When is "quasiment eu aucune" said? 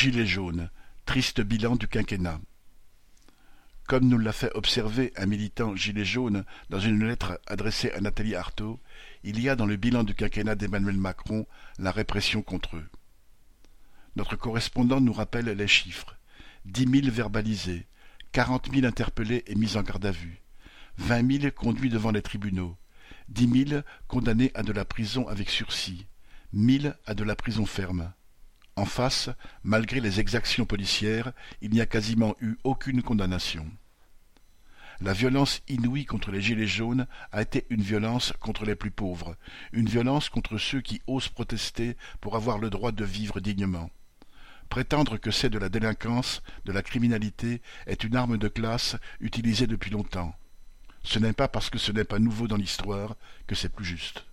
31.86-33.02